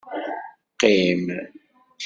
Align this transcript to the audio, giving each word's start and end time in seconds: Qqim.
Qqim. 0.73 1.25